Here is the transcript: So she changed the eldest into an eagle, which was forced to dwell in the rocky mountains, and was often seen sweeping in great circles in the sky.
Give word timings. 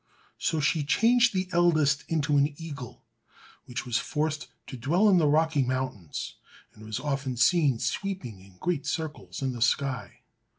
So 0.39 0.59
she 0.59 0.83
changed 0.83 1.31
the 1.31 1.47
eldest 1.51 2.05
into 2.07 2.35
an 2.37 2.55
eagle, 2.59 3.03
which 3.65 3.85
was 3.85 3.99
forced 3.99 4.47
to 4.65 4.75
dwell 4.75 5.07
in 5.07 5.19
the 5.19 5.27
rocky 5.27 5.61
mountains, 5.61 6.37
and 6.73 6.83
was 6.83 6.99
often 6.99 7.37
seen 7.37 7.77
sweeping 7.77 8.39
in 8.39 8.57
great 8.57 8.87
circles 8.87 9.43
in 9.43 9.51
the 9.51 9.61
sky. 9.61 10.21